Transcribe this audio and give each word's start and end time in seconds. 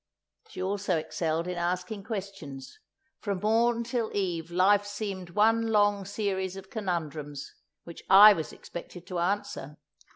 She 0.47 0.63
also 0.63 0.97
excelled 0.97 1.47
in 1.47 1.59
asking 1.59 2.05
questions; 2.05 2.79
from 3.19 3.37
morn 3.41 3.83
till 3.83 4.09
eve 4.15 4.49
life 4.49 4.83
seemed 4.83 5.29
one 5.29 5.67
long 5.67 6.05
series 6.05 6.55
of 6.57 6.71
conundrums 6.71 7.53
which 7.83 8.01
I 8.09 8.33
was 8.33 8.51
expected 8.51 9.05
to 9.05 9.19
answer. 9.19 9.77